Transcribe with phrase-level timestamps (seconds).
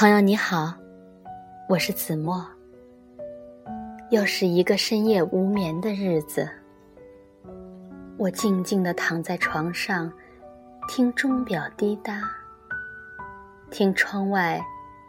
[0.00, 0.72] 朋友你好，
[1.68, 2.42] 我是子墨。
[4.08, 6.48] 又是一个深夜无眠的日子，
[8.16, 10.10] 我静静地躺在床上，
[10.88, 12.22] 听钟表滴答，
[13.70, 14.58] 听窗外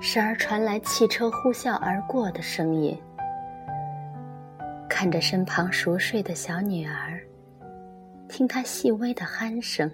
[0.00, 3.00] 时而传来汽车呼啸而过的声音，
[4.88, 7.20] 看着身旁熟睡的小女儿，
[8.28, 9.88] 听她细微的鼾声，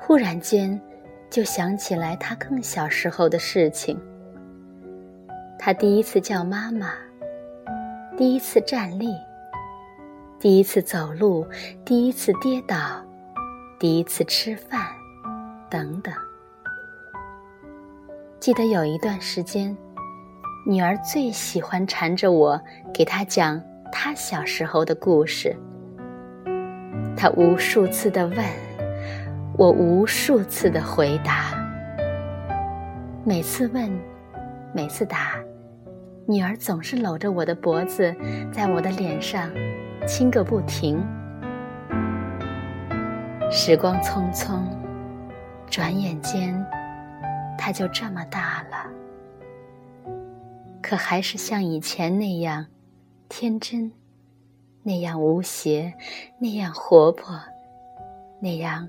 [0.00, 0.80] 忽然间。
[1.32, 3.98] 就想起来他更小时候的事情。
[5.58, 6.92] 他第一次叫妈妈，
[8.18, 9.08] 第一次站立，
[10.38, 11.46] 第一次走路，
[11.86, 13.02] 第一次跌倒，
[13.78, 14.86] 第一次吃饭，
[15.70, 16.12] 等等。
[18.38, 19.74] 记得有一段时间，
[20.66, 22.60] 女儿最喜欢缠着我
[22.92, 23.58] 给她讲
[23.90, 25.56] 她小时候的故事。
[27.16, 28.71] 她无数次的问。
[29.58, 31.52] 我无数次的回答，
[33.22, 33.90] 每次问，
[34.72, 35.34] 每次答，
[36.26, 38.14] 女儿总是搂着我的脖子，
[38.50, 39.50] 在我的脸上
[40.06, 41.06] 亲个不停。
[43.50, 44.62] 时光匆匆，
[45.66, 46.64] 转眼间，
[47.58, 50.10] 她就这么大了，
[50.80, 52.64] 可还是像以前那样
[53.28, 53.92] 天真，
[54.82, 55.92] 那样无邪，
[56.38, 57.38] 那样活泼，
[58.40, 58.88] 那样。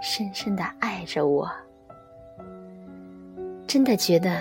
[0.00, 1.50] 深深的爱着我，
[3.66, 4.40] 真的觉得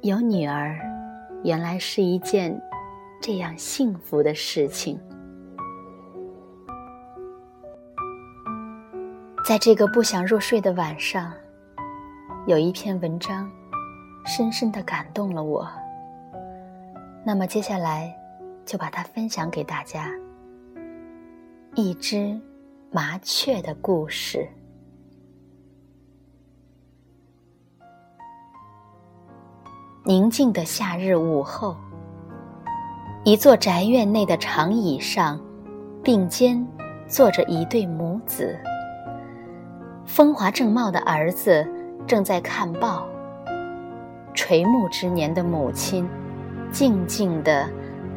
[0.00, 0.78] 有女儿，
[1.44, 2.58] 原来是一件
[3.20, 4.98] 这样幸福的事情。
[9.44, 11.32] 在这个不想入睡的晚上，
[12.46, 13.50] 有一篇文章
[14.24, 15.68] 深深的感动了我。
[17.24, 18.16] 那么接下来
[18.64, 20.10] 就把它分享给大家。
[21.74, 22.40] 一只。
[22.92, 24.48] 麻雀的故事。
[30.04, 31.76] 宁静的夏日午后，
[33.24, 35.38] 一座宅院内的长椅上，
[36.02, 36.64] 并肩
[37.08, 38.56] 坐着一对母子。
[40.06, 41.68] 风华正茂的儿子
[42.06, 43.06] 正在看报，
[44.32, 46.08] 垂暮之年的母亲
[46.70, 47.68] 静静地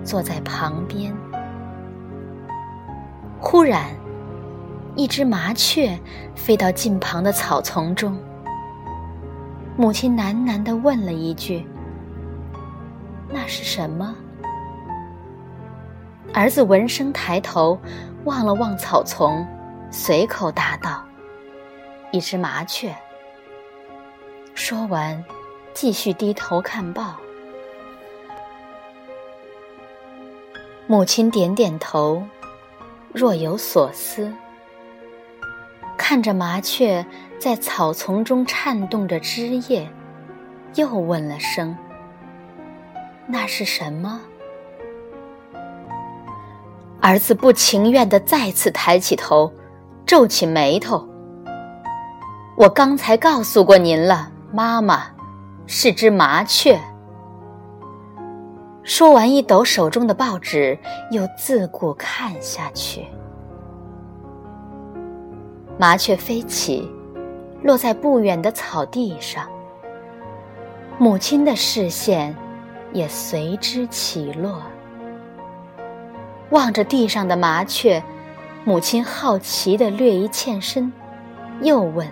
[0.04, 1.12] 坐在旁边。
[3.42, 3.90] 忽然。
[4.96, 5.98] 一只麻雀
[6.36, 8.18] 飞到近旁的草丛中，
[9.78, 11.66] 母亲喃喃地问了一句
[13.30, 14.14] ：“那是什么？”
[16.34, 17.80] 儿子闻声抬头
[18.26, 19.48] 望了望草丛，
[19.90, 21.04] 随口答道
[22.12, 22.94] ：“一只麻雀。”
[24.54, 25.24] 说完，
[25.74, 27.16] 继续低头看报。
[30.88, 32.22] 母亲点点头，
[33.14, 34.32] 若有所思。
[36.09, 37.06] 看着麻雀
[37.38, 39.88] 在草丛中颤动着枝叶，
[40.74, 41.78] 又问了声
[43.30, 44.19] ：“那是什么？”
[47.00, 49.53] 儿子不情愿的再次抬起头，
[50.03, 51.08] 皱起眉头。
[52.58, 55.03] 我刚才告诉过您了，妈妈
[55.68, 56.80] 是只麻雀。
[58.81, 60.75] 说完，一抖手中的报纸，
[61.12, 63.06] 又自顾看下去。
[65.82, 66.92] 麻雀飞起，
[67.64, 69.48] 落在不远的草地上。
[70.98, 72.36] 母亲的视线
[72.92, 74.62] 也随之起落，
[76.50, 78.04] 望着地上的麻雀，
[78.66, 80.92] 母亲好奇的略一欠身，
[81.62, 82.06] 又问：“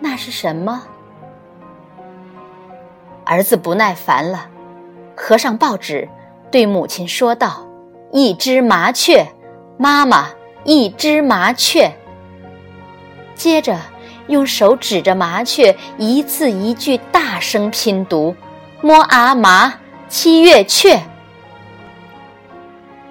[0.00, 0.82] 那是什么？”
[3.26, 4.48] 儿子不耐烦了，
[5.14, 6.08] 合上报纸，
[6.50, 7.66] 对母亲说道
[8.12, 9.26] ：“一只麻雀，
[9.76, 10.30] 妈妈，
[10.64, 11.92] 一只麻雀。”
[13.34, 13.78] 接着，
[14.28, 18.34] 用手指着麻雀，一字一句大声拼读
[18.80, 19.74] ：“摸啊麻，
[20.08, 21.00] 七月雀。”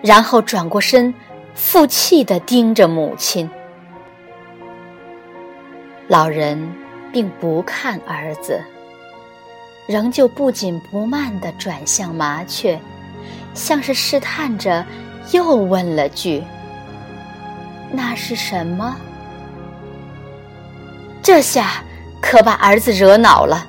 [0.02, 1.14] 然后转过身，
[1.54, 3.50] 负气地盯着母亲。
[6.08, 6.74] 老人
[7.12, 8.62] 并不看儿子，
[9.88, 12.80] 仍旧不紧不慢地转向麻雀，
[13.54, 14.86] 像是试探着，
[15.32, 16.44] 又问了句
[17.92, 18.96] ：“那是什么？”
[21.24, 21.82] 这下
[22.22, 23.66] 可把儿子惹恼了，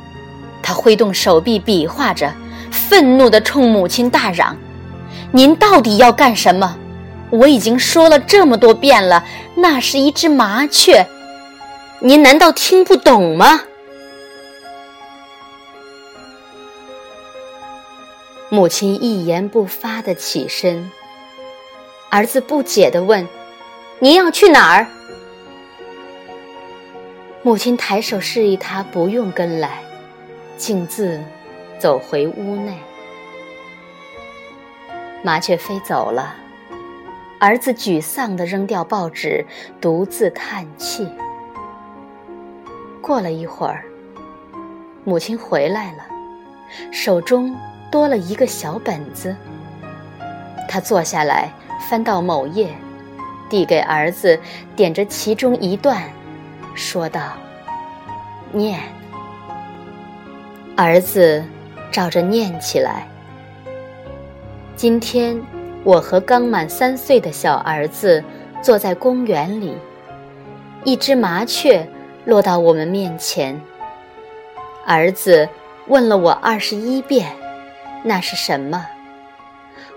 [0.60, 2.30] 他挥动手臂比划着，
[2.72, 4.56] 愤怒地冲母亲大嚷
[5.30, 6.76] ：“您到底要干什么？
[7.30, 9.24] 我已经说了这么多遍了，
[9.54, 11.06] 那是一只麻雀，
[12.00, 13.60] 您难道听不懂吗？”
[18.50, 20.90] 母亲一言不发地起身，
[22.10, 23.26] 儿子不解地问
[24.00, 24.86] ：“您要去哪儿？”
[27.46, 29.82] 母亲抬手示意他不用跟来，
[30.56, 31.20] 径自
[31.78, 32.78] 走回屋内。
[35.22, 36.34] 麻雀飞走了，
[37.38, 39.44] 儿子沮丧地扔掉报纸，
[39.78, 41.06] 独自叹气。
[43.02, 43.84] 过了一会儿，
[45.04, 46.06] 母亲回来了，
[46.90, 47.54] 手中
[47.90, 49.36] 多了一个小本子。
[50.66, 51.50] 他坐下来，
[51.90, 52.74] 翻到某页，
[53.50, 54.40] 递给儿子，
[54.74, 56.02] 点着其中一段。
[56.74, 57.32] 说道
[58.52, 58.80] ：“念。”
[60.76, 61.44] 儿子
[61.90, 63.06] 照着念起来。
[64.74, 65.40] 今天，
[65.84, 68.22] 我和刚满三岁的小儿子
[68.60, 69.76] 坐在公园里，
[70.82, 71.88] 一只麻雀
[72.24, 73.60] 落到我们面前。
[74.84, 75.48] 儿子
[75.86, 77.30] 问了我二十一遍
[78.02, 78.86] ：“那是什么？”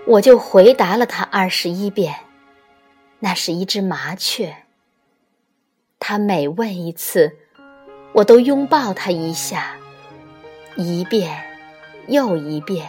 [0.06, 2.14] 我就回答了他二十一遍
[3.18, 4.54] ：“那是一只麻雀。”
[6.00, 7.36] 他每问一次，
[8.12, 9.76] 我都拥抱他一下，
[10.76, 11.36] 一遍
[12.06, 12.86] 又一遍，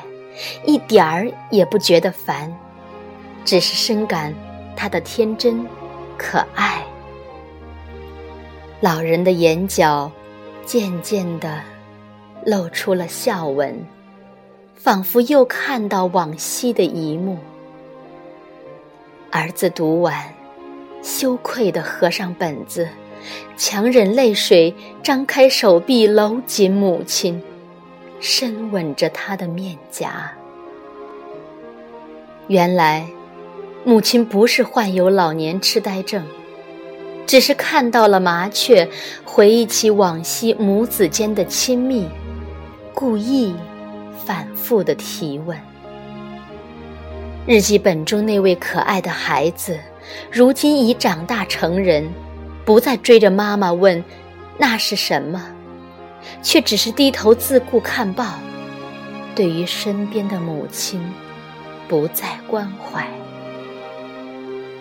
[0.65, 2.55] 一点儿也不觉得烦，
[3.43, 4.33] 只是深感
[4.75, 5.65] 他的天真
[6.17, 6.85] 可爱。
[8.79, 10.09] 老人的眼角
[10.65, 11.61] 渐渐地
[12.45, 13.85] 露出了笑纹，
[14.75, 17.37] 仿佛又看到往昔的一幕。
[19.31, 20.38] 儿子读完。
[21.01, 22.87] 羞愧地合上本子，
[23.57, 27.41] 强忍泪水，张开手臂搂紧母亲，
[28.19, 30.31] 深吻着她的面颊。
[32.47, 33.07] 原来，
[33.85, 36.25] 母亲不是患有老年痴呆症，
[37.25, 38.89] 只是看到了麻雀，
[39.23, 42.09] 回忆起往昔母子间的亲密，
[42.93, 43.55] 故意
[44.25, 45.57] 反复的提问。
[47.47, 49.79] 日记本中那位可爱的孩子。
[50.31, 52.09] 如今已长大成人，
[52.65, 54.03] 不再追着妈妈问
[54.57, 55.41] 那是什么，
[56.41, 58.35] 却只是低头自顾看报，
[59.33, 61.01] 对于身边的母亲
[61.87, 63.07] 不再关怀。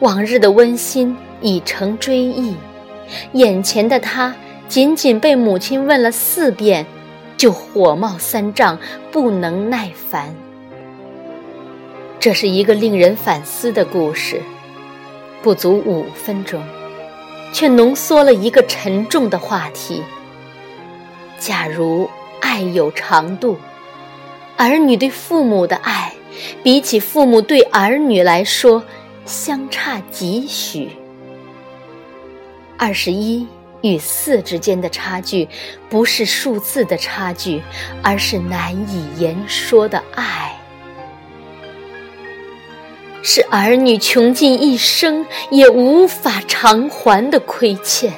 [0.00, 2.56] 往日的温馨已成追忆，
[3.32, 4.34] 眼前的他
[4.68, 6.86] 仅仅被母亲问了四遍，
[7.36, 8.78] 就火冒三丈，
[9.10, 10.34] 不能耐烦。
[12.20, 14.42] 这是一个令人反思的故事。
[15.42, 16.62] 不足五分钟，
[17.52, 20.02] 却浓缩了一个沉重的话题。
[21.38, 23.56] 假如爱有长度，
[24.56, 26.12] 儿女对父母的爱，
[26.62, 28.82] 比起父母对儿女来说，
[29.24, 30.90] 相差几许？
[32.76, 33.46] 二十一
[33.82, 35.48] 与四之间的差距，
[35.88, 37.62] 不是数字的差距，
[38.02, 40.54] 而是难以言说的爱。
[43.22, 48.12] 是儿女穷尽一生也无法偿还的亏欠，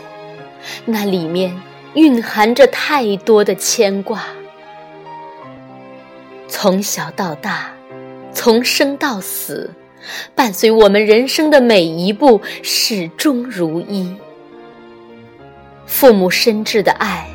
[0.85, 1.59] 那里面
[1.95, 4.25] 蕴含着太多的牵挂。
[6.47, 7.73] 从小到大，
[8.33, 9.71] 从生到死，
[10.35, 14.15] 伴随我们人生的每一步，始终如一。
[15.87, 17.27] 父母深挚的爱，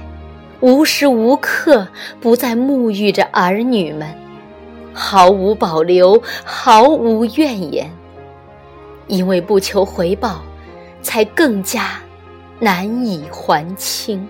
[0.59, 1.87] 无时无刻
[2.21, 4.24] 不在沐浴着儿女们。
[4.95, 7.91] 毫无保留，毫无怨言，
[9.07, 10.41] 因为不求回报，
[11.01, 11.99] 才更加
[12.59, 14.25] 难以还清。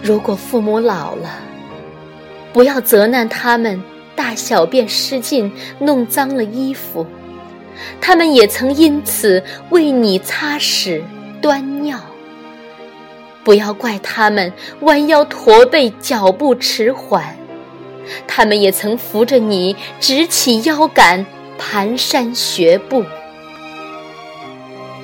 [0.00, 1.28] 如果父母老了，
[2.52, 3.82] 不要责难他们
[4.14, 7.04] 大小便失禁，弄脏了衣服，
[8.00, 11.02] 他们也曾因此为你擦屎
[11.42, 11.98] 端尿。
[13.42, 17.36] 不要怪他们弯腰驼背，脚步迟缓。
[18.26, 21.24] 他们也曾扶着你直起腰杆，
[21.58, 23.04] 蹒跚学步。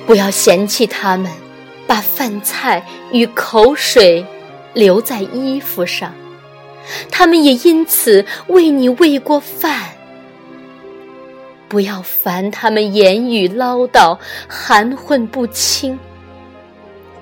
[0.05, 1.31] 不要嫌弃他们，
[1.87, 4.25] 把饭菜与口水
[4.73, 6.13] 留在衣服上。
[7.09, 9.91] 他们也因此为你喂过饭。
[11.69, 14.17] 不要烦他们言语唠叨、
[14.47, 15.97] 含混不清，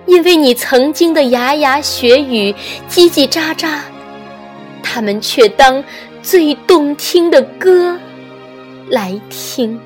[0.08, 2.54] 因为你曾经的牙牙学语、
[2.90, 3.80] 叽叽喳喳。
[4.84, 5.84] 他们却当
[6.22, 8.00] 最动听的歌
[8.90, 9.80] 来听。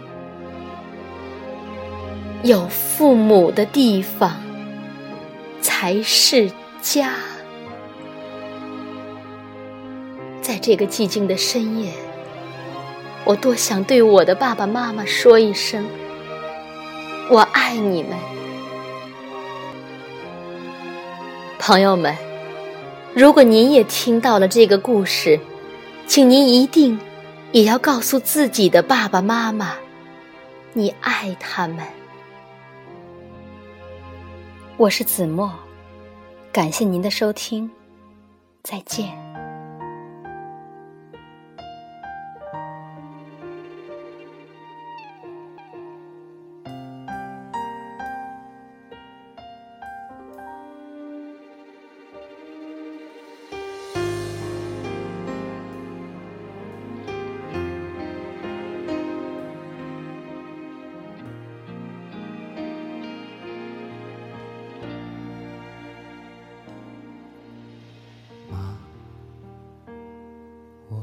[2.43, 4.39] 有父母的地方
[5.61, 7.13] 才是家。
[10.41, 11.91] 在这个寂静的深夜，
[13.23, 15.83] 我多想对我的爸爸妈妈说一声
[17.31, 18.11] ：“我爱你们，
[21.57, 22.15] 朋友们。”
[23.15, 25.39] 如果您也听到了这个故事
[26.05, 26.99] 请您一定
[27.53, 29.77] 也要告诉自己的爸爸妈妈
[30.73, 31.77] 你爱他们。
[34.75, 35.49] 我是子墨
[36.51, 37.71] 感谢您的收听
[38.61, 39.24] 再见。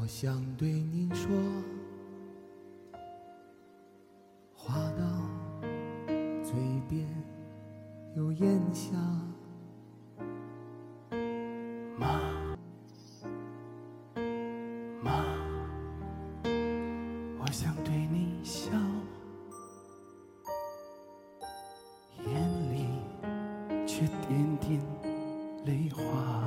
[0.03, 1.29] 我想对你说
[4.53, 5.05] 话到
[6.43, 6.53] 嘴
[6.89, 7.07] 边
[8.13, 8.97] 又咽下
[11.95, 12.19] 妈
[15.01, 15.23] 妈
[17.39, 18.71] 我想对你笑。
[22.27, 22.87] 眼里
[23.87, 24.81] 却点点
[25.63, 26.42] 泪花。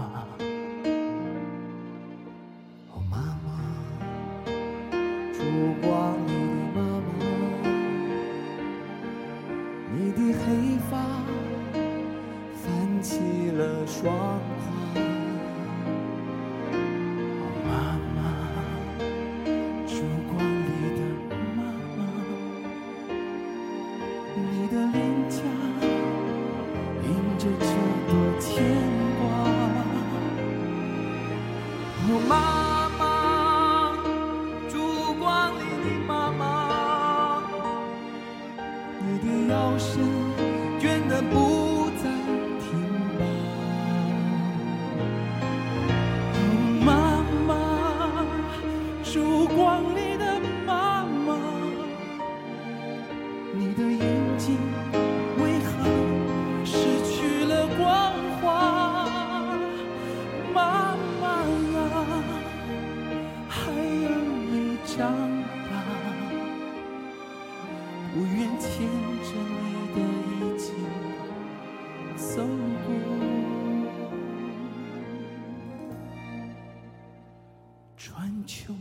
[77.97, 78.75] 春秋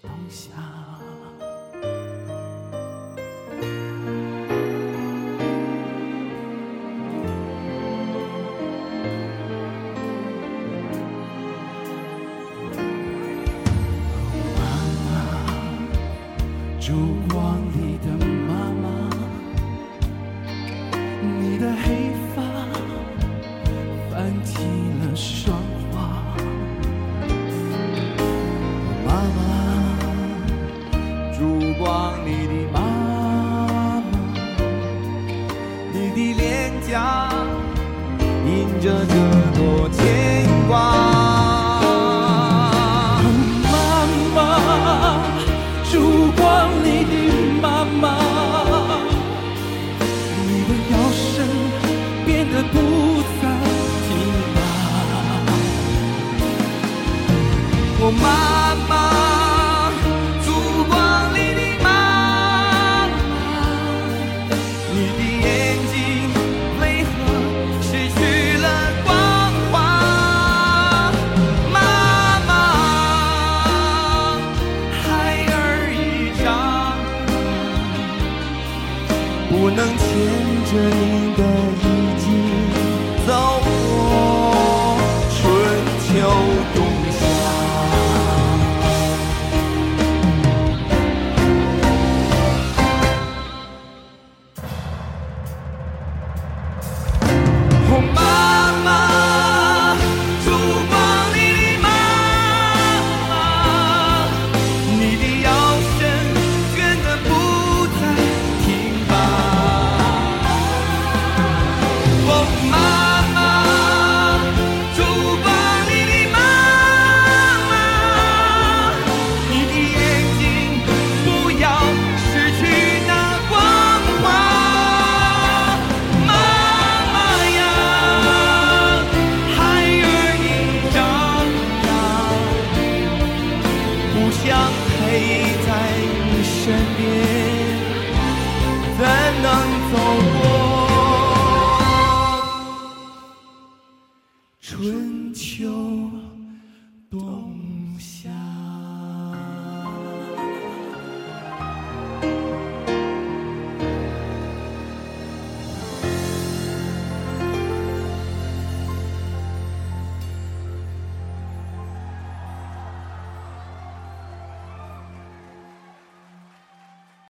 [0.00, 1.27] 冬夏。